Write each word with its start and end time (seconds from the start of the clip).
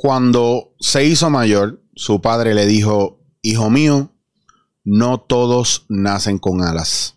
Cuando 0.00 0.76
se 0.78 1.04
hizo 1.04 1.28
mayor, 1.28 1.82
su 1.96 2.20
padre 2.20 2.54
le 2.54 2.66
dijo, 2.66 3.18
hijo 3.42 3.68
mío, 3.68 4.12
no 4.84 5.18
todos 5.18 5.86
nacen 5.88 6.38
con 6.38 6.62
alas. 6.62 7.16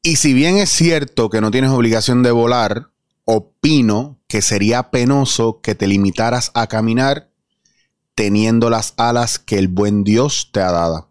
Y 0.00 0.16
si 0.16 0.32
bien 0.32 0.56
es 0.56 0.70
cierto 0.70 1.28
que 1.28 1.42
no 1.42 1.50
tienes 1.50 1.70
obligación 1.70 2.22
de 2.22 2.30
volar, 2.30 2.92
opino 3.26 4.22
que 4.26 4.40
sería 4.40 4.90
penoso 4.90 5.60
que 5.60 5.74
te 5.74 5.86
limitaras 5.86 6.50
a 6.54 6.66
caminar 6.66 7.30
teniendo 8.14 8.70
las 8.70 8.94
alas 8.96 9.38
que 9.38 9.58
el 9.58 9.68
buen 9.68 10.02
Dios 10.02 10.48
te 10.50 10.60
ha 10.60 10.72
dado. 10.72 11.10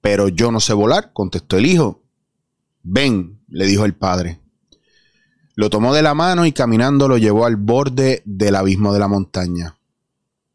Pero 0.00 0.28
yo 0.28 0.50
no 0.50 0.60
sé 0.60 0.72
volar, 0.72 1.12
contestó 1.12 1.58
el 1.58 1.66
hijo. 1.66 2.02
Ven, 2.82 3.44
le 3.46 3.66
dijo 3.66 3.84
el 3.84 3.94
padre. 3.94 4.39
Lo 5.60 5.68
tomó 5.68 5.92
de 5.92 6.00
la 6.00 6.14
mano 6.14 6.46
y 6.46 6.52
caminando 6.52 7.06
lo 7.06 7.18
llevó 7.18 7.44
al 7.44 7.56
borde 7.56 8.22
del 8.24 8.56
abismo 8.56 8.94
de 8.94 8.98
la 8.98 9.08
montaña. 9.08 9.76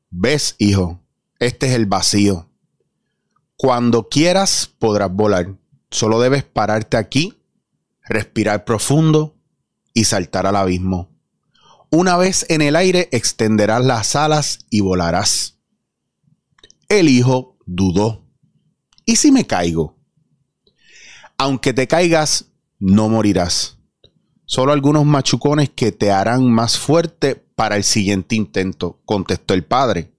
Ves, 0.10 0.56
hijo, 0.58 1.00
este 1.38 1.68
es 1.68 1.74
el 1.74 1.86
vacío. 1.86 2.50
Cuando 3.56 4.10
quieras 4.10 4.74
podrás 4.80 5.14
volar. 5.14 5.58
Solo 5.92 6.20
debes 6.20 6.44
pararte 6.44 6.98
aquí, 6.98 7.38
respirar 8.04 8.66
profundo 8.66 9.36
y 9.94 10.06
saltar 10.06 10.48
al 10.48 10.56
abismo. 10.56 11.12
Una 11.92 12.18
vez 12.18 12.44
en 12.50 12.64
el 12.64 12.76
aire 12.76 13.08
extenderás 13.12 13.86
las 13.86 14.16
alas 14.16 14.66
y 14.72 14.80
volarás. 14.80 15.60
El 16.90 17.10
hijo 17.10 17.60
dudó. 17.68 18.26
¿Y 19.06 19.18
si 19.18 19.32
me 19.32 19.46
caigo? 19.46 20.00
Aunque 21.38 21.74
te 21.74 21.88
caigas, 21.88 22.46
no 22.80 23.08
morirás. 23.08 23.78
Solo 24.46 24.72
algunos 24.72 25.06
machucones 25.06 25.70
que 25.70 25.92
te 25.92 26.12
harán 26.12 26.50
más 26.50 26.78
fuerte 26.78 27.36
para 27.56 27.78
el 27.78 27.84
siguiente 27.84 28.36
intento, 28.36 29.00
contestó 29.06 29.54
el 29.54 29.64
padre. 29.64 30.12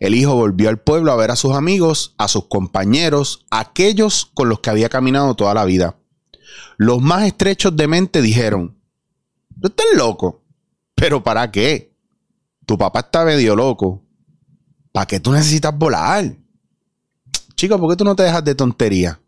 El 0.00 0.14
hijo 0.14 0.34
volvió 0.34 0.68
al 0.68 0.78
pueblo 0.78 1.12
a 1.12 1.16
ver 1.16 1.30
a 1.30 1.36
sus 1.36 1.54
amigos, 1.54 2.14
a 2.18 2.28
sus 2.28 2.46
compañeros, 2.46 3.46
aquellos 3.50 4.30
con 4.34 4.48
los 4.48 4.60
que 4.60 4.70
había 4.70 4.88
caminado 4.88 5.34
toda 5.34 5.54
la 5.54 5.64
vida. 5.64 5.96
Los 6.76 7.00
más 7.00 7.24
estrechos 7.24 7.76
de 7.76 7.88
mente 7.88 8.22
dijeron, 8.22 8.78
tú 9.60 9.68
estás 9.68 9.86
loco, 9.96 10.42
pero 10.94 11.22
¿para 11.22 11.50
qué? 11.50 11.96
Tu 12.66 12.76
papá 12.76 13.00
está 13.00 13.24
medio 13.24 13.56
loco. 13.56 14.04
¿Para 14.92 15.06
qué 15.06 15.20
tú 15.20 15.32
necesitas 15.32 15.76
volar? 15.76 16.36
Chico, 17.54 17.78
¿por 17.78 17.90
qué 17.90 17.96
tú 17.96 18.04
no 18.04 18.14
te 18.14 18.24
dejas 18.24 18.44
de 18.44 18.54
tontería? 18.54 19.20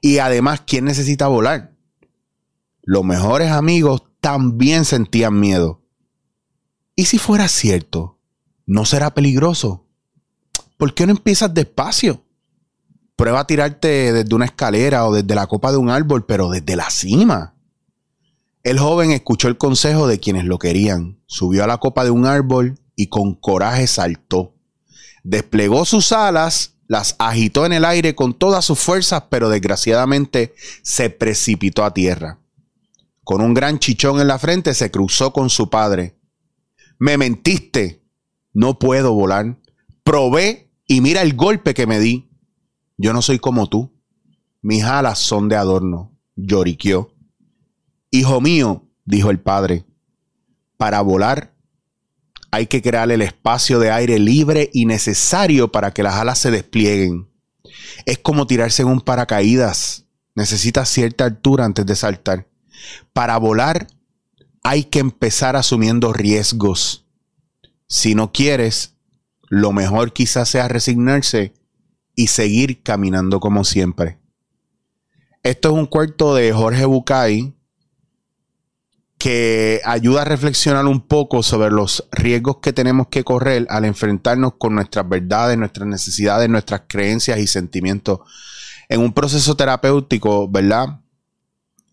Y 0.00 0.18
además, 0.18 0.62
¿quién 0.66 0.84
necesita 0.84 1.28
volar? 1.28 1.72
Los 2.90 3.04
mejores 3.04 3.50
amigos 3.50 4.02
también 4.18 4.86
sentían 4.86 5.38
miedo. 5.38 5.82
¿Y 6.96 7.04
si 7.04 7.18
fuera 7.18 7.46
cierto? 7.48 8.18
¿No 8.64 8.86
será 8.86 9.12
peligroso? 9.12 9.84
¿Por 10.78 10.94
qué 10.94 11.04
no 11.04 11.12
empiezas 11.12 11.52
despacio? 11.52 12.24
Prueba 13.14 13.40
a 13.40 13.46
tirarte 13.46 14.14
desde 14.14 14.34
una 14.34 14.46
escalera 14.46 15.06
o 15.06 15.12
desde 15.12 15.34
la 15.34 15.46
copa 15.46 15.70
de 15.70 15.76
un 15.76 15.90
árbol, 15.90 16.24
pero 16.24 16.48
desde 16.48 16.76
la 16.76 16.88
cima. 16.88 17.56
El 18.62 18.78
joven 18.78 19.10
escuchó 19.10 19.48
el 19.48 19.58
consejo 19.58 20.06
de 20.06 20.18
quienes 20.18 20.46
lo 20.46 20.58
querían, 20.58 21.20
subió 21.26 21.64
a 21.64 21.66
la 21.66 21.76
copa 21.76 22.04
de 22.04 22.10
un 22.10 22.24
árbol 22.24 22.80
y 22.96 23.08
con 23.08 23.34
coraje 23.34 23.86
saltó. 23.86 24.54
Desplegó 25.24 25.84
sus 25.84 26.10
alas, 26.12 26.76
las 26.86 27.16
agitó 27.18 27.66
en 27.66 27.74
el 27.74 27.84
aire 27.84 28.14
con 28.14 28.32
todas 28.32 28.64
sus 28.64 28.78
fuerzas, 28.78 29.24
pero 29.28 29.50
desgraciadamente 29.50 30.54
se 30.80 31.10
precipitó 31.10 31.84
a 31.84 31.92
tierra. 31.92 32.38
Con 33.28 33.42
un 33.42 33.52
gran 33.52 33.78
chichón 33.78 34.22
en 34.22 34.26
la 34.26 34.38
frente 34.38 34.72
se 34.72 34.90
cruzó 34.90 35.34
con 35.34 35.50
su 35.50 35.68
padre. 35.68 36.18
Me 36.98 37.18
mentiste. 37.18 38.02
No 38.54 38.78
puedo 38.78 39.12
volar. 39.12 39.58
Probé 40.02 40.72
y 40.86 41.02
mira 41.02 41.20
el 41.20 41.36
golpe 41.36 41.74
que 41.74 41.86
me 41.86 42.00
di. 42.00 42.30
Yo 42.96 43.12
no 43.12 43.20
soy 43.20 43.38
como 43.38 43.68
tú. 43.68 43.92
Mis 44.62 44.82
alas 44.82 45.18
son 45.18 45.50
de 45.50 45.56
adorno. 45.56 46.16
Lloriqueó. 46.36 47.12
Hijo 48.10 48.40
mío, 48.40 48.88
dijo 49.04 49.28
el 49.28 49.40
padre, 49.40 49.84
para 50.78 51.02
volar 51.02 51.54
hay 52.50 52.66
que 52.66 52.80
crear 52.80 53.10
el 53.10 53.20
espacio 53.20 53.78
de 53.78 53.90
aire 53.90 54.18
libre 54.18 54.70
y 54.72 54.86
necesario 54.86 55.70
para 55.70 55.92
que 55.92 56.02
las 56.02 56.14
alas 56.14 56.38
se 56.38 56.50
desplieguen. 56.50 57.28
Es 58.06 58.16
como 58.16 58.46
tirarse 58.46 58.80
en 58.80 58.88
un 58.88 59.02
paracaídas. 59.02 60.06
Necesitas 60.34 60.88
cierta 60.88 61.26
altura 61.26 61.66
antes 61.66 61.84
de 61.84 61.94
saltar. 61.94 62.48
Para 63.12 63.36
volar 63.38 63.86
hay 64.62 64.84
que 64.84 64.98
empezar 64.98 65.56
asumiendo 65.56 66.12
riesgos. 66.12 67.06
Si 67.86 68.14
no 68.14 68.32
quieres, 68.32 68.94
lo 69.48 69.72
mejor 69.72 70.12
quizás 70.12 70.48
sea 70.48 70.68
resignarse 70.68 71.54
y 72.14 72.26
seguir 72.26 72.82
caminando 72.82 73.40
como 73.40 73.64
siempre. 73.64 74.18
Esto 75.42 75.68
es 75.68 75.74
un 75.74 75.86
cuarto 75.86 76.34
de 76.34 76.52
Jorge 76.52 76.84
Bucay 76.84 77.54
que 79.18 79.80
ayuda 79.84 80.22
a 80.22 80.24
reflexionar 80.24 80.86
un 80.86 81.00
poco 81.00 81.42
sobre 81.42 81.70
los 81.70 82.06
riesgos 82.12 82.58
que 82.58 82.72
tenemos 82.72 83.08
que 83.08 83.24
correr 83.24 83.66
al 83.68 83.84
enfrentarnos 83.84 84.54
con 84.58 84.74
nuestras 84.74 85.08
verdades, 85.08 85.58
nuestras 85.58 85.88
necesidades, 85.88 86.48
nuestras 86.48 86.82
creencias 86.86 87.38
y 87.38 87.46
sentimientos. 87.46 88.20
En 88.88 89.00
un 89.00 89.12
proceso 89.12 89.56
terapéutico, 89.56 90.48
¿verdad? 90.48 91.00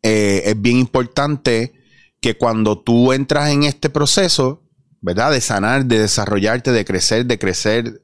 Eh, 0.08 0.52
es 0.52 0.62
bien 0.62 0.78
importante 0.78 1.74
que 2.22 2.38
cuando 2.38 2.78
tú 2.78 3.12
entras 3.12 3.50
en 3.50 3.64
este 3.64 3.90
proceso, 3.90 4.62
¿verdad? 5.02 5.32
De 5.32 5.42
sanar, 5.42 5.88
de 5.88 5.98
desarrollarte, 5.98 6.72
de 6.72 6.86
crecer, 6.86 7.26
de 7.26 7.40
crecer, 7.40 8.04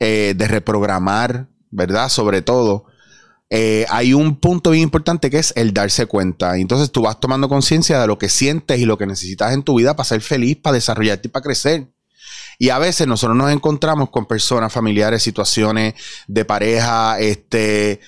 eh, 0.00 0.32
de 0.34 0.48
reprogramar, 0.48 1.50
¿verdad? 1.70 2.08
Sobre 2.08 2.40
todo, 2.40 2.86
eh, 3.50 3.84
hay 3.90 4.14
un 4.14 4.40
punto 4.40 4.70
bien 4.70 4.84
importante 4.84 5.28
que 5.28 5.40
es 5.40 5.52
el 5.54 5.74
darse 5.74 6.06
cuenta. 6.06 6.56
Entonces 6.56 6.90
tú 6.90 7.02
vas 7.02 7.20
tomando 7.20 7.50
conciencia 7.50 8.00
de 8.00 8.06
lo 8.06 8.16
que 8.16 8.30
sientes 8.30 8.80
y 8.80 8.86
lo 8.86 8.96
que 8.96 9.06
necesitas 9.06 9.52
en 9.52 9.62
tu 9.62 9.76
vida 9.76 9.94
para 9.94 10.08
ser 10.08 10.22
feliz, 10.22 10.56
para 10.56 10.72
desarrollarte 10.72 11.28
y 11.28 11.30
para 11.30 11.42
crecer. 11.42 11.92
Y 12.58 12.70
a 12.70 12.78
veces 12.78 13.06
nosotros 13.06 13.36
nos 13.36 13.52
encontramos 13.52 14.08
con 14.08 14.24
personas, 14.24 14.72
familiares, 14.72 15.22
situaciones 15.22 15.92
de 16.26 16.46
pareja, 16.46 17.20
este, 17.20 18.00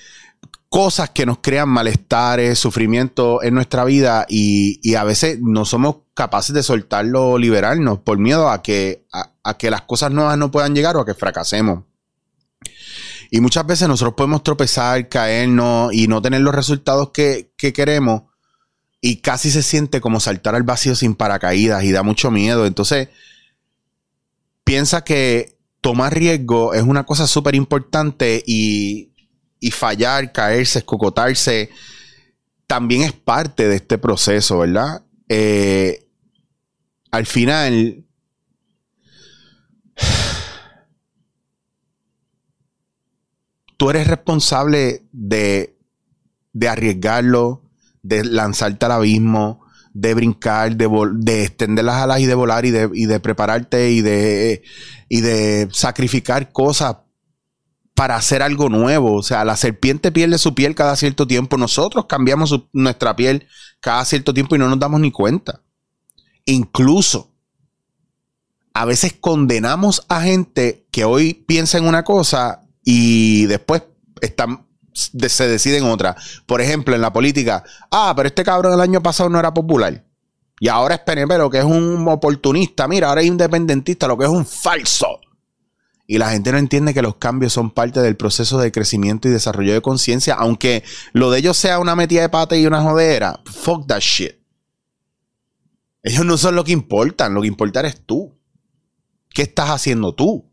cosas 0.75 1.11
que 1.11 1.25
nos 1.25 1.37
crean 1.37 1.69
malestares, 1.69 2.59
sufrimiento 2.59 3.41
en 3.41 3.53
nuestra 3.53 3.85
vida 3.85 4.25
y, 4.27 4.93
a 4.95 5.05
veces 5.05 5.39
no 5.41 5.63
somos 5.63 5.99
capaces 6.13 6.53
de 6.53 6.63
soltarlo 6.63 7.29
o 7.29 7.37
liberarnos 7.37 7.99
por 7.99 8.17
miedo 8.17 8.49
a 8.49 8.61
que, 8.61 9.05
a, 9.13 9.57
que 9.57 9.71
las 9.71 9.83
cosas 9.83 10.11
nuevas 10.11 10.37
no 10.37 10.51
puedan 10.51 10.75
llegar 10.75 10.97
o 10.97 10.99
a 10.99 11.05
que 11.05 11.13
fracasemos. 11.13 11.85
Y 13.31 13.39
muchas 13.39 13.65
veces 13.65 13.87
nosotros 13.87 14.15
podemos 14.15 14.43
tropezar, 14.43 15.07
caernos 15.07 15.93
y 15.93 16.09
no 16.09 16.21
tener 16.21 16.41
los 16.41 16.53
resultados 16.53 17.11
que, 17.11 17.53
que 17.55 17.71
queremos 17.71 18.23
y 18.99 19.21
casi 19.21 19.51
se 19.51 19.63
siente 19.63 20.01
como 20.01 20.19
saltar 20.19 20.55
al 20.55 20.63
vacío 20.63 20.93
sin 20.93 21.15
paracaídas 21.15 21.85
y 21.85 21.93
da 21.93 22.03
mucho 22.03 22.31
miedo. 22.31 22.65
Entonces, 22.65 23.07
piensa 24.65 25.05
que 25.05 25.57
tomar 25.79 26.13
riesgo 26.13 26.73
es 26.73 26.83
una 26.83 27.05
cosa 27.05 27.27
súper 27.27 27.55
importante 27.55 28.43
y 28.45 29.14
y 29.59 29.71
fallar, 29.71 30.31
caerse, 30.31 30.79
escocotarse, 30.79 31.69
también 32.67 33.03
es 33.03 33.13
parte 33.13 33.67
de 33.67 33.75
este 33.75 33.97
proceso, 33.97 34.59
¿verdad? 34.59 35.03
Eh, 35.29 36.07
al 37.11 37.25
final, 37.25 38.05
tú 43.77 43.89
eres 43.89 44.07
responsable 44.07 45.03
de, 45.11 45.77
de 46.53 46.67
arriesgarlo, 46.67 47.63
de 48.01 48.23
lanzarte 48.23 48.85
al 48.85 48.91
abismo, 48.93 49.65
de 49.93 50.13
brincar, 50.13 50.75
de, 50.75 50.89
de, 51.13 51.43
extender 51.43 51.85
las 51.85 51.95
alas 51.95 52.19
y 52.19 52.25
de 52.25 52.35
volar 52.35 52.65
y 52.65 52.71
de, 52.71 52.89
y 52.93 53.05
de 53.05 53.19
prepararte 53.21 53.91
y 53.91 54.01
de, 54.01 54.61
y 55.07 55.21
de 55.21 55.69
sacrificar 55.71 56.51
cosas 56.51 56.97
para 57.95 58.17
hacer 58.17 58.43
algo 58.43 58.69
nuevo. 58.69 59.15
O 59.15 59.23
sea, 59.23 59.43
la 59.43 59.57
serpiente 59.57 60.11
pierde 60.11 60.37
su 60.37 60.53
piel 60.53 60.75
cada 60.75 60.95
cierto 60.95 61.25
tiempo. 61.25 61.57
Nosotros 61.57 62.05
cambiamos 62.07 62.53
nuestra 62.73 63.15
piel 63.15 63.47
cada 63.79 64.05
cierto 64.05 64.33
tiempo 64.33 64.55
y 64.55 64.59
no 64.59 64.67
nos 64.67 64.79
damos 64.79 64.99
ni 64.99 65.11
cuenta. 65.11 65.61
Incluso, 66.45 67.31
a 68.73 68.85
veces 68.85 69.15
condenamos 69.19 70.05
a 70.09 70.21
gente 70.21 70.85
que 70.91 71.05
hoy 71.05 71.33
piensa 71.33 71.77
en 71.77 71.87
una 71.87 72.03
cosa 72.03 72.61
y 72.83 73.45
después 73.45 73.83
se 74.93 75.47
deciden 75.47 75.85
otra. 75.85 76.15
Por 76.45 76.61
ejemplo, 76.61 76.93
en 76.93 77.01
la 77.01 77.13
política, 77.13 77.63
ah, 77.89 78.13
pero 78.15 78.27
este 78.27 78.43
cabrón 78.43 78.73
el 78.73 78.81
año 78.81 79.01
pasado 79.01 79.29
no 79.29 79.39
era 79.39 79.53
popular. 79.53 80.03
Y 80.59 80.67
ahora 80.67 80.95
es 80.95 81.01
PNP, 81.01 81.37
lo 81.37 81.49
que 81.49 81.59
es 81.59 81.65
un 81.65 82.05
oportunista. 82.07 82.87
Mira, 82.87 83.09
ahora 83.09 83.21
es 83.21 83.27
independentista, 83.27 84.07
lo 84.07 84.17
que 84.17 84.25
es 84.25 84.31
un 84.31 84.45
falso. 84.45 85.19
Y 86.07 86.19
la 86.19 86.29
gente 86.29 86.51
no 86.51 86.57
entiende 86.57 86.93
que 86.93 87.01
los 87.01 87.15
cambios 87.15 87.53
son 87.53 87.71
parte 87.71 87.99
del 87.99 88.15
proceso 88.15 88.59
de 88.59 88.71
crecimiento 88.71 89.27
y 89.27 89.31
desarrollo 89.31 89.73
de 89.73 89.81
conciencia, 89.81 90.35
aunque 90.35 90.83
lo 91.13 91.31
de 91.31 91.39
ellos 91.39 91.57
sea 91.57 91.79
una 91.79 91.95
metida 91.95 92.21
de 92.21 92.29
pata 92.29 92.55
y 92.55 92.67
una 92.67 92.81
jodera. 92.81 93.39
Fuck 93.45 93.87
that 93.87 94.01
shit. 94.01 94.33
Ellos 96.03 96.23
no 96.23 96.37
son 96.37 96.55
lo 96.55 96.63
que 96.63 96.71
importan, 96.71 97.33
lo 97.33 97.41
que 97.41 97.47
importa 97.47 97.79
eres 97.79 98.05
tú. 98.05 98.37
¿Qué 99.29 99.41
estás 99.41 99.71
haciendo 99.71 100.13
tú? 100.13 100.45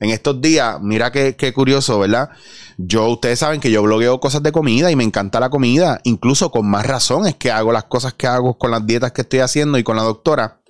En 0.00 0.08
estos 0.08 0.40
días, 0.40 0.78
mira 0.80 1.12
qué, 1.12 1.36
qué, 1.36 1.52
curioso, 1.52 1.98
¿verdad? 1.98 2.30
Yo, 2.78 3.06
ustedes 3.10 3.38
saben 3.38 3.60
que 3.60 3.70
yo 3.70 3.82
blogueo 3.82 4.18
cosas 4.18 4.42
de 4.42 4.50
comida 4.50 4.90
y 4.90 4.96
me 4.96 5.04
encanta 5.04 5.38
la 5.38 5.50
comida. 5.50 6.00
Incluso 6.04 6.50
con 6.50 6.66
más 6.66 6.86
razón 6.86 7.26
es 7.26 7.34
que 7.34 7.50
hago 7.50 7.70
las 7.70 7.84
cosas 7.84 8.14
que 8.14 8.26
hago 8.26 8.56
con 8.56 8.70
las 8.70 8.86
dietas 8.86 9.12
que 9.12 9.20
estoy 9.20 9.40
haciendo 9.40 9.76
y 9.76 9.82
con 9.82 9.96
la 9.96 10.02
doctora. 10.02 10.62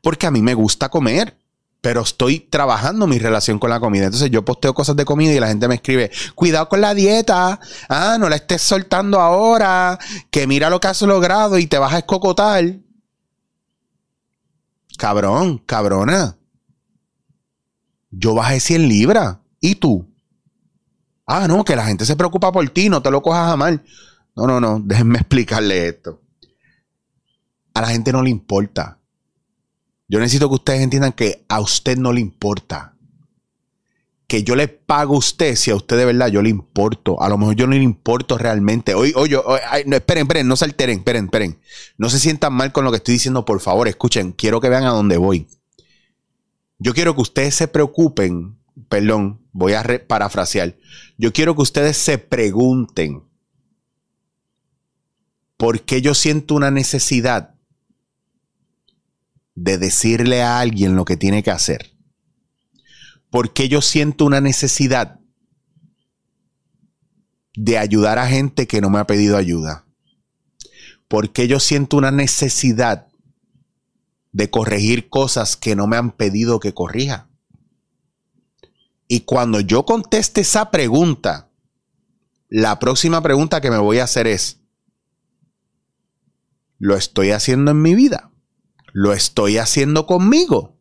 Porque 0.00 0.26
a 0.26 0.30
mí 0.30 0.40
me 0.40 0.54
gusta 0.54 0.88
comer 0.88 1.36
pero 1.80 2.02
estoy 2.02 2.40
trabajando 2.40 3.06
mi 3.06 3.18
relación 3.18 3.58
con 3.58 3.70
la 3.70 3.80
comida. 3.80 4.06
Entonces 4.06 4.30
yo 4.30 4.44
posteo 4.44 4.74
cosas 4.74 4.96
de 4.96 5.04
comida 5.04 5.32
y 5.32 5.40
la 5.40 5.48
gente 5.48 5.68
me 5.68 5.76
escribe, 5.76 6.10
cuidado 6.34 6.68
con 6.68 6.80
la 6.80 6.94
dieta, 6.94 7.60
ah, 7.88 8.16
no 8.18 8.28
la 8.28 8.36
estés 8.36 8.62
soltando 8.62 9.20
ahora, 9.20 9.98
que 10.30 10.46
mira 10.46 10.70
lo 10.70 10.80
que 10.80 10.88
has 10.88 11.02
logrado 11.02 11.58
y 11.58 11.66
te 11.66 11.78
vas 11.78 11.92
a 11.92 11.98
escocotar. 11.98 12.64
Cabrón, 14.98 15.58
cabrona. 15.58 16.36
Yo 18.10 18.34
bajé 18.34 18.58
100 18.58 18.88
libras. 18.88 19.36
¿Y 19.60 19.76
tú? 19.76 20.08
Ah, 21.26 21.46
no, 21.46 21.64
que 21.64 21.76
la 21.76 21.84
gente 21.84 22.04
se 22.04 22.16
preocupa 22.16 22.50
por 22.50 22.68
ti, 22.70 22.88
no 22.88 23.02
te 23.02 23.10
lo 23.10 23.22
cojas 23.22 23.52
a 23.52 23.56
mal. 23.56 23.84
No, 24.34 24.46
no, 24.46 24.60
no, 24.60 24.80
déjenme 24.80 25.18
explicarle 25.20 25.88
esto. 25.88 26.22
A 27.74 27.82
la 27.82 27.88
gente 27.88 28.12
no 28.12 28.22
le 28.22 28.30
importa. 28.30 28.97
Yo 30.08 30.18
necesito 30.18 30.48
que 30.48 30.54
ustedes 30.54 30.80
entiendan 30.80 31.12
que 31.12 31.44
a 31.48 31.60
usted 31.60 31.98
no 31.98 32.12
le 32.12 32.20
importa. 32.20 32.94
Que 34.26 34.42
yo 34.42 34.56
le 34.56 34.68
pago 34.68 35.14
a 35.14 35.18
usted 35.18 35.54
si 35.54 35.70
a 35.70 35.76
usted 35.76 35.96
de 35.96 36.04
verdad 36.06 36.28
yo 36.28 36.42
le 36.42 36.48
importo. 36.48 37.20
A 37.22 37.28
lo 37.28 37.38
mejor 37.38 37.56
yo 37.56 37.66
no 37.66 37.74
le 37.74 37.82
importo 37.82 38.38
realmente. 38.38 38.94
Oye, 38.94 39.12
oye, 39.16 39.38
no, 39.86 39.96
esperen, 39.96 40.22
esperen, 40.22 40.48
no 40.48 40.56
se 40.56 40.64
alteren, 40.64 40.98
esperen, 40.98 41.26
esperen. 41.26 41.60
No 41.98 42.08
se 42.08 42.18
sientan 42.18 42.52
mal 42.54 42.72
con 42.72 42.84
lo 42.84 42.90
que 42.90 42.98
estoy 42.98 43.14
diciendo, 43.14 43.44
por 43.44 43.60
favor, 43.60 43.86
escuchen. 43.86 44.32
Quiero 44.32 44.60
que 44.60 44.68
vean 44.68 44.84
a 44.84 44.90
dónde 44.90 45.18
voy. 45.18 45.46
Yo 46.78 46.94
quiero 46.94 47.14
que 47.14 47.22
ustedes 47.22 47.54
se 47.54 47.68
preocupen, 47.68 48.58
perdón, 48.88 49.40
voy 49.52 49.74
a 49.74 49.84
parafrasear. 50.06 50.76
Yo 51.16 51.32
quiero 51.32 51.54
que 51.56 51.62
ustedes 51.62 51.96
se 51.96 52.18
pregunten 52.18 53.24
por 55.56 55.82
qué 55.82 56.00
yo 56.00 56.14
siento 56.14 56.54
una 56.54 56.70
necesidad 56.70 57.57
de 59.60 59.76
decirle 59.76 60.42
a 60.42 60.60
alguien 60.60 60.94
lo 60.94 61.04
que 61.04 61.16
tiene 61.16 61.42
que 61.42 61.50
hacer? 61.50 61.92
Porque 63.30 63.68
yo 63.68 63.82
siento 63.82 64.24
una 64.24 64.40
necesidad 64.40 65.18
de 67.56 67.76
ayudar 67.76 68.18
a 68.18 68.28
gente 68.28 68.68
que 68.68 68.80
no 68.80 68.88
me 68.88 69.00
ha 69.00 69.06
pedido 69.06 69.36
ayuda? 69.36 69.84
Porque 71.08 71.48
yo 71.48 71.58
siento 71.58 71.96
una 71.96 72.12
necesidad 72.12 73.08
de 74.32 74.48
corregir 74.48 75.08
cosas 75.08 75.56
que 75.56 75.74
no 75.74 75.88
me 75.88 75.96
han 75.96 76.12
pedido 76.12 76.60
que 76.60 76.72
corrija? 76.72 77.28
Y 79.08 79.20
cuando 79.20 79.58
yo 79.58 79.84
conteste 79.84 80.42
esa 80.42 80.70
pregunta, 80.70 81.50
la 82.48 82.78
próxima 82.78 83.20
pregunta 83.22 83.60
que 83.60 83.70
me 83.70 83.78
voy 83.78 83.98
a 83.98 84.04
hacer 84.04 84.28
es, 84.28 84.60
¿lo 86.78 86.96
estoy 86.96 87.32
haciendo 87.32 87.72
en 87.72 87.82
mi 87.82 87.96
vida? 87.96 88.30
Lo 88.98 89.12
estoy 89.12 89.58
haciendo 89.58 90.06
conmigo. 90.06 90.76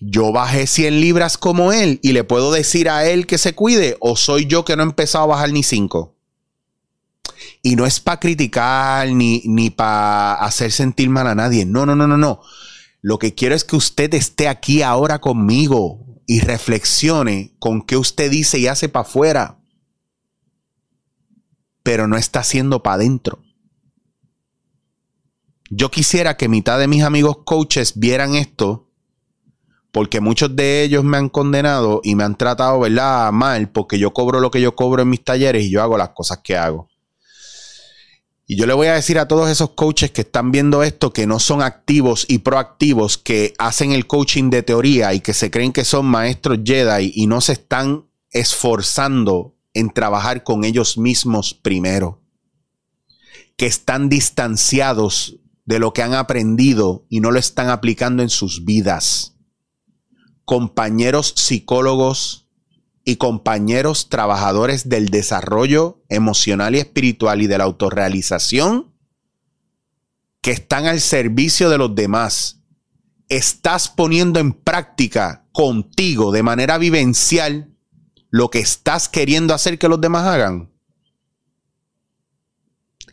Yo 0.00 0.30
bajé 0.30 0.68
100 0.68 1.00
libras 1.00 1.38
como 1.38 1.72
él 1.72 1.98
y 2.04 2.12
le 2.12 2.22
puedo 2.22 2.52
decir 2.52 2.88
a 2.88 3.04
él 3.04 3.26
que 3.26 3.36
se 3.36 3.52
cuide 3.52 3.96
o 3.98 4.14
soy 4.14 4.46
yo 4.46 4.64
que 4.64 4.76
no 4.76 4.84
he 4.84 4.86
empezado 4.86 5.24
a 5.24 5.34
bajar 5.34 5.50
ni 5.50 5.64
5. 5.64 6.14
Y 7.62 7.74
no 7.74 7.84
es 7.84 7.98
para 7.98 8.20
criticar 8.20 9.08
ni, 9.08 9.42
ni 9.44 9.70
para 9.70 10.34
hacer 10.34 10.70
sentir 10.70 11.10
mal 11.10 11.26
a 11.26 11.34
nadie. 11.34 11.64
No, 11.64 11.84
no, 11.84 11.96
no, 11.96 12.06
no, 12.06 12.16
no. 12.16 12.40
Lo 13.02 13.18
que 13.18 13.34
quiero 13.34 13.56
es 13.56 13.64
que 13.64 13.74
usted 13.74 14.14
esté 14.14 14.46
aquí 14.46 14.82
ahora 14.82 15.20
conmigo 15.20 16.22
y 16.28 16.42
reflexione 16.42 17.56
con 17.58 17.82
qué 17.82 17.96
usted 17.96 18.30
dice 18.30 18.60
y 18.60 18.68
hace 18.68 18.88
para 18.88 19.08
afuera. 19.08 19.58
Pero 21.82 22.06
no 22.06 22.16
está 22.16 22.38
haciendo 22.38 22.84
para 22.84 22.94
adentro. 22.94 23.43
Yo 25.70 25.90
quisiera 25.90 26.36
que 26.36 26.48
mitad 26.48 26.78
de 26.78 26.88
mis 26.88 27.02
amigos 27.02 27.38
coaches 27.44 27.98
vieran 27.98 28.34
esto, 28.34 28.90
porque 29.92 30.20
muchos 30.20 30.54
de 30.54 30.82
ellos 30.82 31.04
me 31.04 31.16
han 31.16 31.28
condenado 31.28 32.00
y 32.02 32.16
me 32.16 32.24
han 32.24 32.36
tratado, 32.36 32.80
¿verdad?, 32.80 33.32
mal, 33.32 33.70
porque 33.70 33.98
yo 33.98 34.12
cobro 34.12 34.40
lo 34.40 34.50
que 34.50 34.60
yo 34.60 34.74
cobro 34.74 35.02
en 35.02 35.10
mis 35.10 35.24
talleres 35.24 35.64
y 35.64 35.70
yo 35.70 35.82
hago 35.82 35.96
las 35.96 36.10
cosas 36.10 36.40
que 36.42 36.56
hago. 36.56 36.88
Y 38.46 38.56
yo 38.56 38.66
le 38.66 38.74
voy 38.74 38.88
a 38.88 38.94
decir 38.94 39.18
a 39.18 39.26
todos 39.26 39.48
esos 39.48 39.70
coaches 39.70 40.10
que 40.10 40.20
están 40.20 40.50
viendo 40.50 40.82
esto, 40.82 41.12
que 41.12 41.26
no 41.26 41.38
son 41.38 41.62
activos 41.62 42.26
y 42.28 42.38
proactivos, 42.38 43.16
que 43.16 43.54
hacen 43.58 43.92
el 43.92 44.06
coaching 44.06 44.50
de 44.50 44.62
teoría 44.62 45.14
y 45.14 45.20
que 45.20 45.32
se 45.32 45.50
creen 45.50 45.72
que 45.72 45.84
son 45.84 46.04
maestros 46.04 46.58
Jedi 46.62 47.12
y 47.14 47.26
no 47.26 47.40
se 47.40 47.52
están 47.52 48.04
esforzando 48.30 49.54
en 49.72 49.90
trabajar 49.90 50.44
con 50.44 50.64
ellos 50.64 50.98
mismos 50.98 51.54
primero, 51.54 52.20
que 53.56 53.66
están 53.66 54.10
distanciados 54.10 55.38
de 55.64 55.78
lo 55.78 55.92
que 55.92 56.02
han 56.02 56.14
aprendido 56.14 57.06
y 57.08 57.20
no 57.20 57.30
lo 57.30 57.38
están 57.38 57.70
aplicando 57.70 58.22
en 58.22 58.30
sus 58.30 58.64
vidas. 58.64 59.36
Compañeros 60.44 61.32
psicólogos 61.36 62.48
y 63.04 63.16
compañeros 63.16 64.08
trabajadores 64.08 64.88
del 64.88 65.08
desarrollo 65.08 66.02
emocional 66.08 66.74
y 66.74 66.78
espiritual 66.78 67.42
y 67.42 67.46
de 67.46 67.58
la 67.58 67.64
autorrealización 67.64 68.92
que 70.40 70.50
están 70.52 70.86
al 70.86 71.00
servicio 71.00 71.70
de 71.70 71.78
los 71.78 71.94
demás. 71.94 72.60
Estás 73.28 73.88
poniendo 73.88 74.40
en 74.40 74.52
práctica 74.52 75.46
contigo 75.52 76.32
de 76.32 76.42
manera 76.42 76.76
vivencial 76.76 77.74
lo 78.28 78.50
que 78.50 78.58
estás 78.58 79.08
queriendo 79.08 79.54
hacer 79.54 79.78
que 79.78 79.88
los 79.88 80.00
demás 80.00 80.26
hagan. 80.26 80.70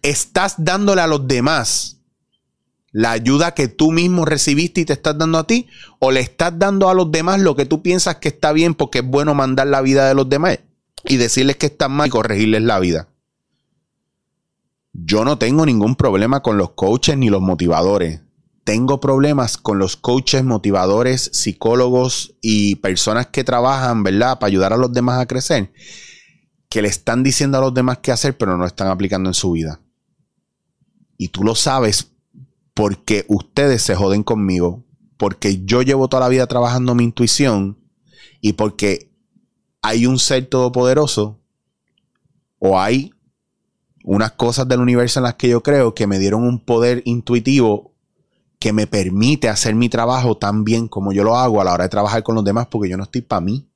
Estás 0.02 0.56
dándole 0.58 1.02
a 1.02 1.08
los 1.08 1.28
demás 1.28 2.01
la 2.92 3.12
ayuda 3.12 3.54
que 3.54 3.68
tú 3.68 3.92
mismo 3.92 4.26
recibiste 4.26 4.82
y 4.82 4.86
te 4.86 4.94
estás 4.94 5.18
dando 5.18 5.38
a 5.38 5.48
ti, 5.48 5.68
o 6.00 6.12
le 6.12 6.20
estás 6.20 6.58
dando 6.58 6.90
a 6.90 6.94
los 6.94 7.12
demás 7.12 7.40
lo 7.40 7.56
que 7.56 7.66
tú 7.66 7.82
piensas 7.82 8.18
que 8.18 8.30
está 8.30 8.52
bien 8.52 8.76
porque 8.76 9.00
es 9.00 9.06
bueno 9.06 9.34
mandar 9.34 9.68
la 9.68 9.82
vida 9.82 10.08
de 10.08 10.14
los 10.14 10.28
demás 10.30 10.60
y 11.06 11.18
decirles 11.18 11.56
que 11.56 11.68
están 11.68 11.92
mal 11.92 12.08
y 12.08 12.12
corregirles 12.12 12.62
la 12.64 12.80
vida. 12.80 13.08
Yo 14.94 15.24
no 15.24 15.38
tengo 15.38 15.66
ningún 15.66 15.96
problema 15.96 16.42
con 16.42 16.58
los 16.58 16.72
coaches 16.72 17.18
ni 17.18 17.30
los 17.30 17.42
motivadores. 17.42 18.22
Tengo 18.66 19.00
problemas 19.00 19.58
con 19.58 19.80
los 19.80 19.96
coaches, 19.96 20.44
motivadores, 20.44 21.32
psicólogos 21.34 22.36
y 22.42 22.76
personas 22.76 23.28
que 23.28 23.44
trabajan, 23.44 24.04
¿verdad?, 24.04 24.38
para 24.38 24.50
ayudar 24.50 24.74
a 24.74 24.78
los 24.78 24.92
demás 24.92 25.20
a 25.20 25.26
crecer, 25.26 25.72
que 26.70 26.82
le 26.82 26.90
están 26.90 27.24
diciendo 27.24 27.58
a 27.58 27.62
los 27.62 27.74
demás 27.74 28.00
qué 28.00 28.12
hacer, 28.12 28.38
pero 28.38 28.52
no 28.52 28.60
lo 28.60 28.68
están 28.68 28.90
aplicando 28.90 29.30
en 29.30 29.34
su 29.34 29.52
vida. 29.52 29.80
Y 31.18 31.30
tú 31.30 31.44
lo 31.44 31.56
sabes 31.56 32.11
porque 32.82 33.26
ustedes 33.28 33.84
se 33.84 33.94
joden 33.94 34.24
conmigo, 34.24 34.84
porque 35.18 35.64
yo 35.66 35.84
llevo 35.84 36.08
toda 36.08 36.22
la 36.22 36.30
vida 36.30 36.48
trabajando 36.48 36.96
mi 36.96 37.04
intuición 37.04 37.78
y 38.42 38.54
porque 38.54 39.12
hay 39.84 40.08
un 40.08 40.18
ser 40.18 40.48
todopoderoso 40.48 41.40
o 42.58 42.80
hay 42.80 43.14
unas 44.04 44.32
cosas 44.32 44.68
del 44.68 44.80
universo 44.80 45.20
en 45.20 45.26
las 45.26 45.36
que 45.36 45.48
yo 45.48 45.62
creo 45.62 45.94
que 45.94 46.08
me 46.08 46.18
dieron 46.18 46.42
un 46.42 46.60
poder 46.60 47.04
intuitivo 47.06 47.94
que 48.58 48.74
me 48.74 48.88
permite 48.88 49.48
hacer 49.48 49.76
mi 49.76 49.88
trabajo 49.88 50.38
tan 50.38 50.64
bien 50.64 50.88
como 50.88 51.14
yo 51.14 51.24
lo 51.24 51.38
hago 51.38 51.62
a 51.62 51.64
la 51.64 51.74
hora 51.74 51.84
de 51.84 51.90
trabajar 51.90 52.24
con 52.24 52.34
los 52.34 52.44
demás 52.44 52.66
porque 52.66 52.90
yo 52.90 52.98
no 52.98 53.04
estoy 53.04 53.22
para 53.22 53.42
mí. 53.42 53.70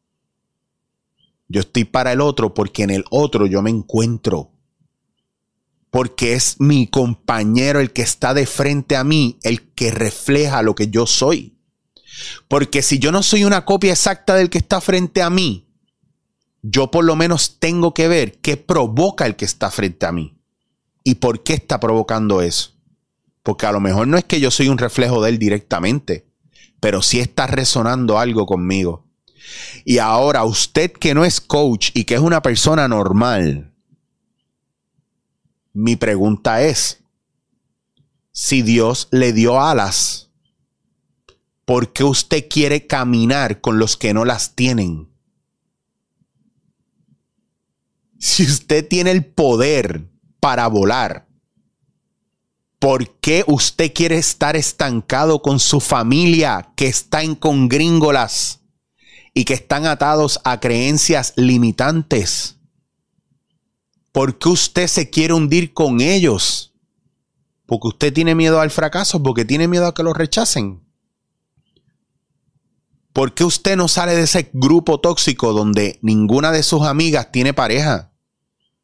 Yo 1.47 1.59
estoy 1.59 1.83
para 1.83 2.11
el 2.11 2.21
otro 2.21 2.55
porque 2.55 2.81
en 2.81 2.89
el 2.89 3.05
otro 3.11 3.45
yo 3.45 3.61
me 3.61 3.69
encuentro 3.69 4.49
porque 5.95 6.33
es 6.33 6.59
mi 6.59 6.87
compañero 6.87 7.79
el 7.79 7.93
que 7.93 8.01
está 8.01 8.33
de 8.33 8.45
frente 8.45 8.97
a 8.97 9.05
mí, 9.05 9.39
el 9.43 9.71
que 9.71 9.91
refleja 9.91 10.61
lo 10.61 10.75
que 10.75 10.89
yo 10.89 11.07
soy. 11.07 11.57
Porque 12.49 12.81
si 12.81 12.99
yo 12.99 13.13
no 13.13 13.23
soy 13.23 13.45
una 13.45 13.63
copia 13.63 13.93
exacta 13.93 14.35
del 14.35 14.49
que 14.49 14.57
está 14.57 14.81
frente 14.81 15.21
a 15.21 15.29
mí, 15.29 15.69
yo 16.61 16.91
por 16.91 17.05
lo 17.05 17.15
menos 17.15 17.59
tengo 17.61 17.93
que 17.93 18.09
ver 18.09 18.41
qué 18.41 18.57
provoca 18.57 19.25
el 19.25 19.37
que 19.37 19.45
está 19.45 19.71
frente 19.71 20.05
a 20.05 20.11
mí 20.11 20.37
y 21.05 21.15
por 21.15 21.43
qué 21.43 21.53
está 21.53 21.79
provocando 21.79 22.41
eso. 22.41 22.73
Porque 23.41 23.65
a 23.65 23.71
lo 23.71 23.79
mejor 23.79 24.09
no 24.09 24.17
es 24.17 24.25
que 24.25 24.41
yo 24.41 24.51
soy 24.51 24.67
un 24.67 24.77
reflejo 24.77 25.23
de 25.23 25.29
él 25.29 25.39
directamente, 25.39 26.27
pero 26.81 27.01
sí 27.01 27.21
está 27.21 27.47
resonando 27.47 28.19
algo 28.19 28.45
conmigo. 28.45 29.07
Y 29.85 29.99
ahora 29.99 30.43
usted 30.43 30.91
que 30.91 31.13
no 31.13 31.23
es 31.23 31.39
coach 31.39 31.91
y 31.93 32.03
que 32.03 32.15
es 32.15 32.21
una 32.21 32.41
persona 32.41 32.89
normal, 32.89 33.74
mi 35.75 35.95
pregunta 35.95 36.63
es, 36.63 37.03
si 38.31 38.63
Dios 38.63 39.07
le 39.11 39.31
dio 39.31 39.61
alas, 39.61 40.31
¿por 41.65 41.93
qué 41.93 42.03
usted 42.03 42.47
quiere 42.49 42.87
caminar 42.87 43.61
con 43.61 43.77
los 43.77 43.95
que 43.95 44.13
no 44.15 44.25
las 44.25 44.55
tienen? 44.55 45.07
Si 48.17 48.43
usted 48.43 48.87
tiene 48.87 49.11
el 49.11 49.23
poder 49.23 50.09
para 50.39 50.67
volar, 50.67 51.25
¿Por 52.85 53.09
qué 53.19 53.43
usted 53.47 53.93
quiere 53.93 54.17
estar 54.17 54.55
estancado 54.55 55.41
con 55.41 55.59
su 55.59 55.79
familia 55.79 56.71
que 56.75 56.87
está 56.87 57.23
en 57.23 57.33
congringolas 57.33 58.61
y 59.33 59.45
que 59.45 59.55
están 59.55 59.87
atados 59.87 60.39
a 60.43 60.59
creencias 60.59 61.33
limitantes? 61.35 62.54
¿Por 64.15 64.37
qué 64.37 64.47
usted 64.47 64.87
se 64.87 65.09
quiere 65.09 65.33
hundir 65.33 65.73
con 65.73 65.99
ellos? 65.99 66.73
Porque 67.65 67.89
usted 67.89 68.13
tiene 68.13 68.33
miedo 68.33 68.61
al 68.61 68.71
fracaso, 68.71 69.21
porque 69.21 69.43
tiene 69.43 69.67
miedo 69.67 69.87
a 69.87 69.93
que 69.93 70.03
lo 70.03 70.13
rechacen. 70.13 70.81
¿Por 73.11 73.33
qué 73.33 73.43
usted 73.43 73.75
no 73.75 73.89
sale 73.89 74.15
de 74.15 74.21
ese 74.21 74.49
grupo 74.53 75.01
tóxico 75.01 75.51
donde 75.51 75.99
ninguna 76.01 76.53
de 76.53 76.63
sus 76.63 76.83
amigas 76.83 77.29
tiene 77.33 77.53
pareja? 77.53 78.13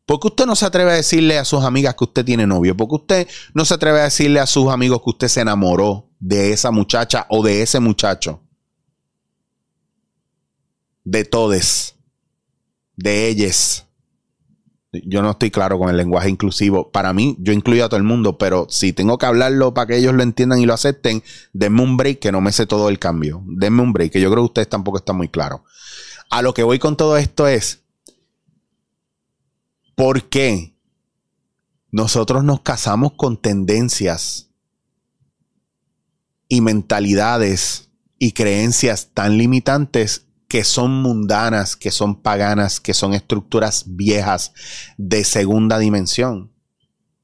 ¿Por 0.05 0.19
qué 0.19 0.27
usted 0.27 0.45
no 0.45 0.57
se 0.57 0.65
atreve 0.65 0.91
a 0.91 0.95
decirle 0.95 1.39
a 1.39 1.45
sus 1.45 1.63
amigas 1.63 1.95
que 1.95 2.03
usted 2.03 2.25
tiene 2.25 2.45
novio? 2.45 2.75
¿Por 2.75 2.89
qué 2.89 2.95
usted 2.95 3.27
no 3.53 3.63
se 3.63 3.75
atreve 3.75 4.01
a 4.01 4.03
decirle 4.03 4.41
a 4.41 4.47
sus 4.47 4.67
amigos 4.67 5.01
que 5.01 5.11
usted 5.11 5.27
se 5.29 5.39
enamoró 5.39 6.09
de 6.19 6.51
esa 6.51 6.71
muchacha 6.71 7.25
o 7.29 7.41
de 7.41 7.61
ese 7.61 7.79
muchacho? 7.79 8.43
De 11.05 11.23
todes. 11.23 11.95
De 12.97 13.29
ellas. 13.29 13.87
Yo 14.93 15.21
no 15.21 15.31
estoy 15.31 15.51
claro 15.51 15.79
con 15.79 15.89
el 15.89 15.95
lenguaje 15.95 16.29
inclusivo. 16.29 16.91
Para 16.91 17.13
mí, 17.13 17.37
yo 17.39 17.53
incluyo 17.53 17.85
a 17.85 17.89
todo 17.89 17.97
el 17.97 18.03
mundo, 18.03 18.37
pero 18.37 18.67
si 18.69 18.91
tengo 18.91 19.17
que 19.17 19.25
hablarlo 19.25 19.73
para 19.73 19.87
que 19.87 19.97
ellos 19.97 20.13
lo 20.13 20.21
entiendan 20.21 20.59
y 20.59 20.65
lo 20.65 20.73
acepten, 20.73 21.23
denme 21.53 21.81
un 21.81 21.95
break 21.95 22.19
que 22.19 22.31
no 22.33 22.41
me 22.41 22.51
sé 22.51 22.65
todo 22.65 22.89
el 22.89 22.99
cambio. 22.99 23.41
Denme 23.45 23.81
un 23.81 23.93
break, 23.93 24.11
que 24.11 24.21
yo 24.21 24.29
creo 24.29 24.43
que 24.43 24.47
ustedes 24.47 24.69
tampoco 24.69 24.97
están 24.97 25.15
muy 25.15 25.29
claros. 25.29 25.61
A 26.29 26.41
lo 26.41 26.53
que 26.53 26.63
voy 26.63 26.77
con 26.77 26.97
todo 26.97 27.15
esto 27.15 27.47
es, 27.47 27.83
¿por 29.95 30.25
qué 30.25 30.75
nosotros 31.89 32.43
nos 32.43 32.59
casamos 32.61 33.13
con 33.13 33.41
tendencias 33.41 34.49
y 36.49 36.59
mentalidades 36.59 37.89
y 38.19 38.33
creencias 38.33 39.11
tan 39.13 39.37
limitantes 39.37 40.27
que 40.51 40.65
son 40.65 41.01
mundanas, 41.01 41.77
que 41.77 41.91
son 41.91 42.21
paganas, 42.21 42.81
que 42.81 42.93
son 42.93 43.13
estructuras 43.13 43.85
viejas 43.87 44.51
de 44.97 45.23
segunda 45.23 45.79
dimensión 45.79 46.51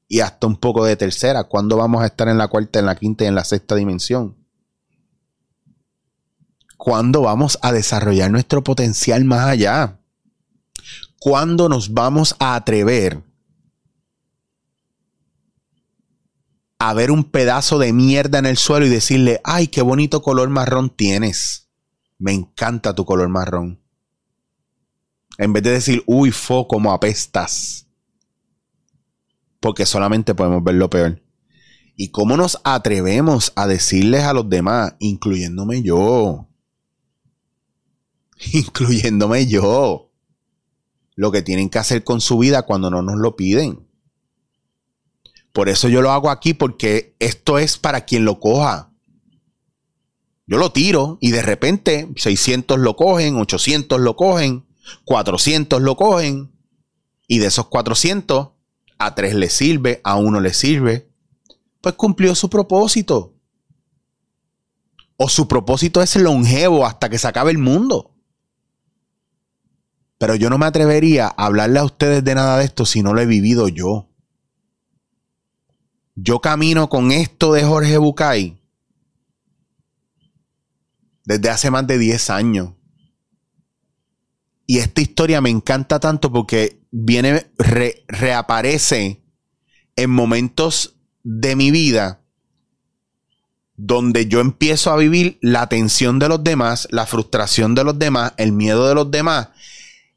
y 0.08 0.20
hasta 0.20 0.46
un 0.46 0.56
poco 0.56 0.86
de 0.86 0.96
tercera. 0.96 1.44
¿Cuándo 1.44 1.76
vamos 1.76 2.02
a 2.02 2.06
estar 2.06 2.26
en 2.28 2.38
la 2.38 2.48
cuarta, 2.48 2.78
en 2.78 2.86
la 2.86 2.94
quinta 2.96 3.24
y 3.24 3.26
en 3.26 3.34
la 3.34 3.44
sexta 3.44 3.74
dimensión? 3.74 4.34
¿Cuándo 6.78 7.20
vamos 7.20 7.58
a 7.60 7.70
desarrollar 7.70 8.30
nuestro 8.30 8.64
potencial 8.64 9.26
más 9.26 9.46
allá? 9.46 10.00
¿Cuándo 11.20 11.68
nos 11.68 11.92
vamos 11.92 12.34
a 12.38 12.54
atrever 12.54 13.22
a 16.78 16.94
ver 16.94 17.10
un 17.10 17.24
pedazo 17.24 17.78
de 17.78 17.92
mierda 17.92 18.38
en 18.38 18.46
el 18.46 18.56
suelo 18.56 18.86
y 18.86 18.88
decirle, 18.88 19.42
ay, 19.44 19.68
qué 19.68 19.82
bonito 19.82 20.22
color 20.22 20.48
marrón 20.48 20.88
tienes? 20.88 21.67
Me 22.18 22.32
encanta 22.32 22.94
tu 22.94 23.04
color 23.04 23.28
marrón. 23.28 23.80
En 25.38 25.52
vez 25.52 25.62
de 25.62 25.70
decir, 25.70 26.02
uy, 26.06 26.32
fo, 26.32 26.66
como 26.66 26.92
apestas. 26.92 27.86
Porque 29.60 29.86
solamente 29.86 30.34
podemos 30.34 30.62
ver 30.64 30.74
lo 30.74 30.90
peor. 30.90 31.22
¿Y 31.96 32.10
cómo 32.10 32.36
nos 32.36 32.60
atrevemos 32.64 33.52
a 33.56 33.66
decirles 33.66 34.24
a 34.24 34.32
los 34.32 34.48
demás, 34.48 34.94
incluyéndome 34.98 35.82
yo? 35.82 36.48
Incluyéndome 38.52 39.46
yo. 39.46 40.12
Lo 41.14 41.32
que 41.32 41.42
tienen 41.42 41.70
que 41.70 41.78
hacer 41.78 42.04
con 42.04 42.20
su 42.20 42.38
vida 42.38 42.62
cuando 42.62 42.90
no 42.90 43.02
nos 43.02 43.16
lo 43.16 43.34
piden. 43.34 43.88
Por 45.52 45.68
eso 45.68 45.88
yo 45.88 46.02
lo 46.02 46.12
hago 46.12 46.30
aquí 46.30 46.54
porque 46.54 47.16
esto 47.18 47.58
es 47.58 47.78
para 47.78 48.02
quien 48.02 48.24
lo 48.24 48.38
coja. 48.38 48.92
Yo 50.48 50.56
lo 50.56 50.72
tiro 50.72 51.18
y 51.20 51.30
de 51.30 51.42
repente 51.42 52.08
600 52.16 52.78
lo 52.78 52.96
cogen, 52.96 53.36
800 53.36 54.00
lo 54.00 54.16
cogen, 54.16 54.66
400 55.04 55.82
lo 55.82 55.94
cogen. 55.94 56.50
Y 57.26 57.38
de 57.38 57.48
esos 57.48 57.66
400, 57.66 58.48
a 58.98 59.14
3 59.14 59.34
le 59.34 59.50
sirve, 59.50 60.00
a 60.04 60.16
uno 60.16 60.40
le 60.40 60.54
sirve. 60.54 61.10
Pues 61.82 61.94
cumplió 61.96 62.34
su 62.34 62.48
propósito. 62.48 63.34
O 65.18 65.28
su 65.28 65.46
propósito 65.46 66.00
es 66.00 66.16
longevo 66.16 66.86
hasta 66.86 67.10
que 67.10 67.18
se 67.18 67.28
acabe 67.28 67.50
el 67.50 67.58
mundo. 67.58 68.14
Pero 70.16 70.34
yo 70.34 70.48
no 70.48 70.56
me 70.56 70.64
atrevería 70.64 71.26
a 71.26 71.44
hablarle 71.44 71.80
a 71.80 71.84
ustedes 71.84 72.24
de 72.24 72.34
nada 72.34 72.56
de 72.56 72.64
esto 72.64 72.86
si 72.86 73.02
no 73.02 73.12
lo 73.12 73.20
he 73.20 73.26
vivido 73.26 73.68
yo. 73.68 74.08
Yo 76.14 76.40
camino 76.40 76.88
con 76.88 77.12
esto 77.12 77.52
de 77.52 77.64
Jorge 77.64 77.98
Bucay 77.98 78.57
desde 81.28 81.50
hace 81.50 81.70
más 81.70 81.86
de 81.86 81.98
10 81.98 82.30
años. 82.30 82.70
Y 84.66 84.78
esta 84.78 85.02
historia 85.02 85.42
me 85.42 85.50
encanta 85.50 86.00
tanto 86.00 86.32
porque 86.32 86.80
viene, 86.90 87.52
reaparece 88.08 89.22
en 89.94 90.10
momentos 90.10 90.96
de 91.22 91.54
mi 91.54 91.70
vida 91.70 92.22
donde 93.76 94.26
yo 94.26 94.40
empiezo 94.40 94.90
a 94.90 94.96
vivir 94.96 95.38
la 95.42 95.68
tensión 95.68 96.18
de 96.18 96.30
los 96.30 96.42
demás, 96.42 96.88
la 96.90 97.04
frustración 97.04 97.74
de 97.74 97.84
los 97.84 97.98
demás, 97.98 98.32
el 98.38 98.52
miedo 98.52 98.88
de 98.88 98.94
los 98.94 99.10
demás. 99.10 99.50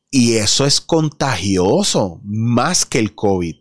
Y 0.09 0.35
eso 0.35 0.65
es 0.65 0.79
contagioso, 0.79 2.21
más 2.23 2.85
que 2.85 2.99
el 2.99 3.15
COVID. 3.15 3.57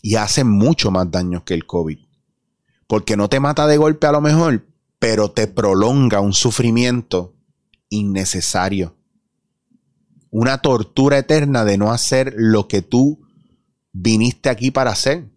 Y 0.00 0.14
hace 0.14 0.44
mucho 0.44 0.92
más 0.92 1.10
daño 1.10 1.44
que 1.44 1.54
el 1.54 1.66
COVID. 1.66 1.98
Porque 2.86 3.16
no 3.16 3.28
te 3.28 3.40
mata 3.40 3.66
de 3.66 3.78
golpe 3.78 4.06
a 4.06 4.12
lo 4.12 4.20
mejor, 4.20 4.64
pero 5.04 5.30
te 5.30 5.46
prolonga 5.48 6.22
un 6.22 6.32
sufrimiento 6.32 7.36
innecesario. 7.90 8.96
Una 10.30 10.62
tortura 10.62 11.18
eterna 11.18 11.66
de 11.66 11.76
no 11.76 11.92
hacer 11.92 12.32
lo 12.38 12.68
que 12.68 12.80
tú 12.80 13.20
viniste 13.92 14.48
aquí 14.48 14.70
para 14.70 14.92
hacer. 14.92 15.28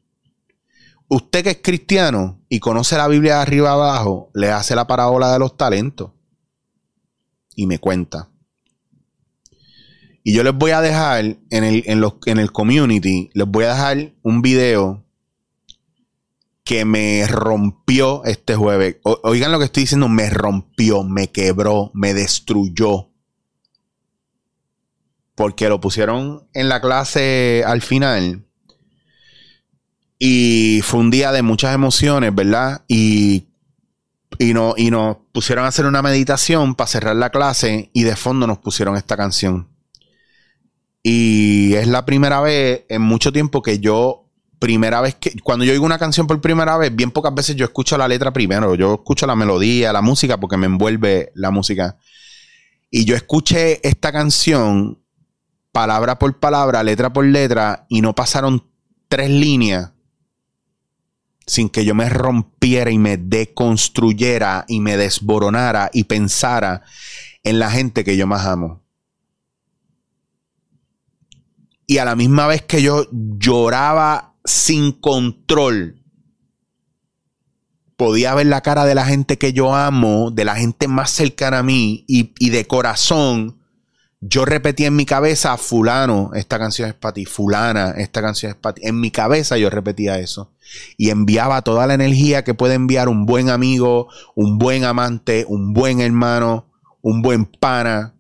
Usted 1.10 1.44
que 1.44 1.50
es 1.50 1.60
cristiano 1.62 2.40
y 2.48 2.62
conoce 2.62 2.96
la 2.96 3.10
Biblia 3.10 3.36
de 3.36 3.42
arriba 3.42 3.74
abajo, 3.74 4.32
le 4.34 4.54
hace 4.54 4.74
la 4.74 4.88
parábola 4.88 5.34
de 5.34 5.40
los 5.40 5.58
talentos 5.58 6.12
y 7.54 7.68
me 7.68 7.78
cuenta. 7.78 8.30
Y 10.24 10.32
yo 10.32 10.44
les 10.44 10.54
voy 10.54 10.72
a 10.72 10.80
dejar 10.80 11.26
en 11.26 11.64
el, 11.66 11.84
en, 11.88 12.02
en 12.26 12.40
el 12.40 12.54
community, 12.54 13.32
les 13.34 13.46
voy 13.46 13.66
a 13.66 13.74
dejar 13.74 14.14
un 14.24 14.42
video 14.42 15.04
que 16.68 16.84
me 16.84 17.26
rompió 17.28 18.26
este 18.26 18.58
jueves. 18.58 18.98
oigan 19.04 19.54
lo 19.54 19.58
que 19.58 19.66
estoy 19.66 19.84
diciendo, 19.84 20.10
me 20.10 20.30
rompió, 20.30 21.02
me 21.02 21.32
quebró, 21.32 21.92
me 21.94 22.14
destruyó. 22.14 23.08
Porque 25.34 25.70
lo 25.70 25.80
pusieron 25.80 26.46
en 26.54 26.68
la 26.68 26.82
clase 26.82 27.64
al 27.66 27.82
final. 27.82 28.46
Y 30.20 30.82
fue 30.84 31.00
un 31.00 31.10
día 31.10 31.32
de 31.32 31.42
muchas 31.42 31.74
emociones, 31.74 32.36
¿verdad? 32.36 32.84
Y, 32.90 33.46
y, 34.38 34.54
no, 34.54 34.74
y 34.76 34.92
nos 34.92 35.20
pusieron 35.32 35.64
a 35.64 35.70
hacer 35.70 35.86
una 35.86 36.02
meditación 36.02 36.76
para 36.76 36.90
cerrar 36.90 37.16
la 37.16 37.30
clase 37.30 37.92
y 37.94 38.04
de 38.04 38.18
fondo 38.18 38.46
nos 38.46 38.58
pusieron 38.58 38.98
esta 38.98 39.16
canción. 39.16 39.70
Y 41.02 41.76
es 41.76 41.88
la 41.88 42.04
primera 42.04 42.42
vez 42.42 42.84
en 42.90 43.04
mucho 43.04 43.32
tiempo 43.32 43.62
que 43.62 43.80
yo 43.80 44.26
primera 44.60 45.02
vez 45.02 45.16
que, 45.16 45.40
cuando 45.42 45.66
yo 45.66 45.72
oigo 45.72 45.86
una 45.86 46.00
canción 46.00 46.28
por 46.28 46.42
primera 46.42 46.78
vez, 46.78 46.96
bien 46.96 47.12
pocas 47.12 47.34
veces 47.34 47.56
yo 47.56 47.66
escucho 47.66 47.98
la 47.98 48.08
letra 48.08 48.32
primero, 48.34 48.76
yo 48.76 48.96
escucho 48.96 49.28
la 49.28 49.36
melodía, 49.36 49.94
la 49.94 50.02
música, 50.02 50.40
porque 50.40 50.58
me 50.58 50.66
envuelve 50.66 51.32
la 51.36 51.52
música. 51.52 51.98
Y 52.90 53.06
yo 53.06 53.16
escuché 53.16 53.86
esta 53.88 54.12
canción 54.12 55.00
palabra 55.72 56.18
por 56.18 56.40
palabra, 56.40 56.84
letra 56.84 57.14
por 57.14 57.26
letra, 57.26 57.86
y 57.90 58.02
no 58.02 58.16
pasaron 58.16 58.64
tres 59.08 59.30
líneas 59.30 59.92
sin 61.46 61.70
que 61.70 61.86
yo 61.86 61.96
me 61.96 62.10
rompiera 62.10 62.92
y 62.92 62.98
me 62.98 63.16
deconstruyera 63.16 64.66
y 64.68 64.82
me 64.82 64.98
desboronara 64.98 65.90
y 65.94 66.04
pensara 66.04 66.84
en 67.44 67.60
la 67.60 67.72
gente 67.72 68.04
que 68.04 68.18
yo 68.18 68.28
más 68.28 68.46
amo. 68.46 68.84
Y 71.86 72.00
a 72.00 72.06
la 72.06 72.18
misma 72.18 72.48
vez 72.48 72.64
que 72.64 72.82
yo 72.82 73.08
lloraba 73.12 74.36
sin 74.48 74.94
control. 74.94 76.01
Podía 77.98 78.34
ver 78.34 78.48
la 78.48 78.62
cara 78.62 78.86
de 78.86 78.96
la 78.96 79.06
gente 79.06 79.38
que 79.38 79.54
yo 79.54 79.75
amo, 79.75 80.32
de 80.32 80.46
la 80.46 80.56
gente 80.56 80.88
más 80.88 81.12
cercana 81.12 81.60
a 81.60 81.63
mí 81.63 82.06
y, 82.08 82.50
de 82.50 82.66
corazón. 82.66 83.60
Yo 84.22 84.46
repetí 84.46 84.86
en 84.86 84.96
mi 84.96 85.06
cabeza, 85.06 85.58
fulano, 85.58 86.32
esta 86.34 86.58
canción 86.58 86.89
es 86.89 86.96
para 86.96 87.13
ti, 87.13 87.25
fulana, 87.25 87.92
esta 87.98 88.22
canción 88.22 88.51
es 88.51 88.58
para 88.58 88.75
ti. 88.75 88.82
En 88.86 89.00
mi 89.00 89.12
cabeza 89.12 89.58
yo 89.58 89.70
repetía 89.70 90.20
eso. 90.20 90.54
Y 90.96 91.10
enviaba 91.10 91.62
toda 91.62 91.86
la 91.86 91.94
energía 91.94 92.44
que 92.44 92.54
puede 92.54 92.75
enviar 92.75 93.10
un 93.10 93.25
buen 93.25 93.50
amigo, 93.50 94.08
un 94.36 94.58
buen 94.58 94.86
amante, 94.86 95.46
un 95.48 95.74
buen 95.74 96.01
hermano, 96.01 96.68
un 97.01 97.22
buen 97.22 97.46
pana, 97.46 98.16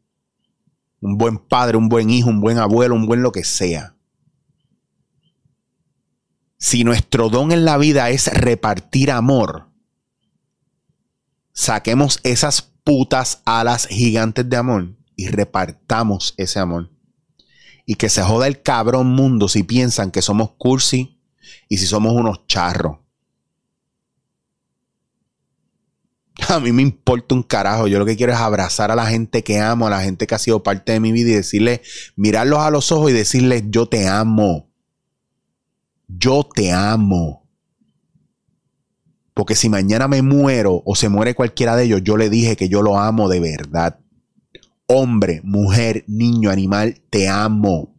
un 1.01 1.17
buen 1.17 1.37
padre, 1.37 1.77
un 1.77 1.89
buen 1.89 2.09
hijo, 2.09 2.29
un 2.29 2.41
buen 2.41 2.57
abuelo, 2.57 2.95
un 2.95 3.05
buen 3.05 3.21
lo 3.21 3.31
que 3.31 3.43
sea. 3.43 3.96
Si 6.57 6.83
nuestro 6.83 7.29
don 7.29 7.51
en 7.51 7.65
la 7.65 7.77
vida 7.77 8.09
es 8.09 8.27
repartir 8.33 9.11
amor, 9.11 9.69
saquemos 11.53 12.19
esas 12.23 12.61
putas 12.61 13.41
alas 13.45 13.87
gigantes 13.87 14.49
de 14.49 14.57
amor 14.57 14.95
y 15.15 15.27
repartamos 15.27 16.33
ese 16.37 16.59
amor. 16.59 16.89
Y 17.85 17.95
que 17.95 18.09
se 18.09 18.23
joda 18.23 18.47
el 18.47 18.61
cabrón 18.61 19.07
mundo 19.07 19.47
si 19.47 19.63
piensan 19.63 20.11
que 20.11 20.21
somos 20.21 20.51
cursi 20.57 21.21
y 21.69 21.77
si 21.77 21.85
somos 21.85 22.13
unos 22.13 22.47
charros. 22.47 22.97
A 26.49 26.59
mí 26.59 26.71
me 26.71 26.81
importa 26.81 27.35
un 27.35 27.43
carajo. 27.43 27.87
Yo 27.87 27.99
lo 27.99 28.05
que 28.05 28.17
quiero 28.17 28.33
es 28.33 28.39
abrazar 28.39 28.91
a 28.91 28.95
la 28.95 29.07
gente 29.07 29.43
que 29.43 29.59
amo, 29.59 29.87
a 29.87 29.89
la 29.89 30.01
gente 30.01 30.27
que 30.27 30.35
ha 30.35 30.39
sido 30.39 30.63
parte 30.63 30.91
de 30.93 30.99
mi 30.99 31.11
vida 31.11 31.31
y 31.31 31.35
decirle, 31.35 31.81
mirarlos 32.15 32.59
a 32.59 32.69
los 32.69 32.91
ojos 32.91 33.11
y 33.11 33.13
decirles, 33.13 33.63
yo 33.67 33.87
te 33.87 34.07
amo. 34.07 34.66
Yo 36.07 36.43
te 36.43 36.71
amo. 36.71 37.47
Porque 39.33 39.55
si 39.55 39.69
mañana 39.69 40.07
me 40.07 40.21
muero 40.21 40.81
o 40.85 40.95
se 40.95 41.09
muere 41.09 41.35
cualquiera 41.35 41.75
de 41.75 41.83
ellos, 41.83 42.01
yo 42.03 42.17
le 42.17 42.29
dije 42.29 42.55
que 42.55 42.69
yo 42.69 42.81
lo 42.81 42.97
amo 42.97 43.29
de 43.29 43.39
verdad. 43.39 43.99
Hombre, 44.87 45.41
mujer, 45.43 46.05
niño, 46.07 46.49
animal, 46.49 47.01
te 47.09 47.27
amo. 47.27 47.93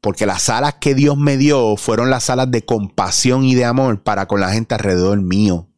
Porque 0.00 0.26
las 0.26 0.48
alas 0.48 0.74
que 0.80 0.94
Dios 0.94 1.16
me 1.16 1.36
dio 1.36 1.76
fueron 1.76 2.10
las 2.10 2.28
alas 2.28 2.50
de 2.50 2.64
compasión 2.64 3.44
y 3.44 3.54
de 3.54 3.64
amor 3.64 4.02
para 4.02 4.26
con 4.26 4.40
la 4.40 4.52
gente 4.52 4.74
alrededor 4.74 5.20
mío. 5.22 5.68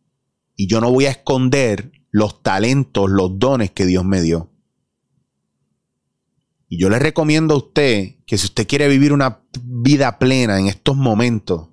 Y 0.57 0.67
yo 0.67 0.81
no 0.81 0.91
voy 0.91 1.07
a 1.07 1.11
esconder 1.11 1.93
los 2.11 2.43
talentos, 2.43 3.09
los 3.09 3.39
dones 3.39 3.71
que 3.71 3.87
Dios 3.87 4.05
me 4.05 4.21
dio. 4.21 4.51
Y 6.73 6.79
yo 6.79 6.89
le 6.89 7.01
recomiendo 7.01 7.55
a 7.55 7.57
usted 7.57 8.15
que 8.25 8.39
si 8.39 8.47
usted 8.47 8.69
quiere 8.69 8.87
vivir 8.87 9.13
una 9.13 9.41
vida 9.61 10.21
plena 10.21 10.61
en 10.61 10.69
estos 10.69 10.97
momentos, 10.97 11.71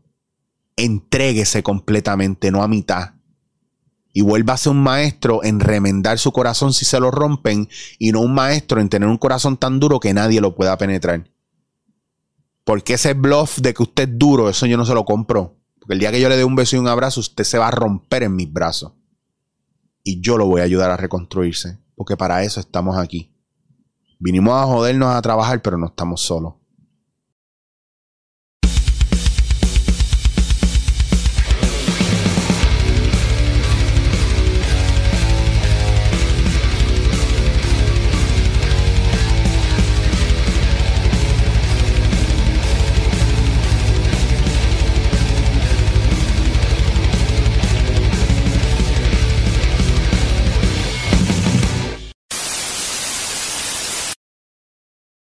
entréguese 0.75 1.61
completamente, 1.61 2.49
no 2.49 2.63
a 2.63 2.67
mitad. 2.67 3.13
Y 4.11 4.23
ser 4.57 4.71
un 4.71 4.81
maestro 4.81 5.43
en 5.43 5.59
remendar 5.59 6.17
su 6.17 6.31
corazón 6.31 6.73
si 6.73 6.83
se 6.83 6.99
lo 6.99 7.11
rompen 7.11 7.69
y 7.99 8.11
no 8.11 8.21
un 8.21 8.33
maestro 8.33 8.81
en 8.81 8.89
tener 8.89 9.07
un 9.07 9.19
corazón 9.19 9.57
tan 9.57 9.79
duro 9.79 9.99
que 9.99 10.15
nadie 10.15 10.41
lo 10.41 10.55
pueda 10.55 10.75
penetrar. 10.79 11.29
Porque 12.63 12.95
ese 12.95 13.13
bluff 13.13 13.59
de 13.59 13.75
que 13.75 13.83
usted 13.83 14.09
es 14.09 14.17
duro, 14.17 14.49
eso 14.49 14.65
yo 14.65 14.77
no 14.77 14.85
se 14.85 14.95
lo 14.95 15.05
compro. 15.05 15.59
Porque 15.79 15.93
el 15.93 15.99
día 15.99 16.11
que 16.11 16.19
yo 16.19 16.27
le 16.27 16.37
dé 16.37 16.43
un 16.43 16.55
beso 16.55 16.75
y 16.75 16.79
un 16.79 16.87
abrazo, 16.87 17.19
usted 17.19 17.43
se 17.43 17.59
va 17.59 17.67
a 17.67 17.71
romper 17.71 18.23
en 18.23 18.35
mis 18.35 18.51
brazos. 18.51 18.93
Y 20.03 20.21
yo 20.21 20.39
lo 20.39 20.47
voy 20.47 20.61
a 20.61 20.63
ayudar 20.63 20.89
a 20.89 20.97
reconstruirse. 20.97 21.77
Porque 21.93 22.17
para 22.17 22.43
eso 22.43 22.59
estamos 22.59 22.97
aquí. 22.97 23.36
Vinimos 24.19 24.53
a 24.53 24.65
jodernos 24.65 25.09
a 25.15 25.21
trabajar, 25.21 25.61
pero 25.61 25.77
no 25.77 25.87
estamos 25.87 26.21
solos. 26.21 26.53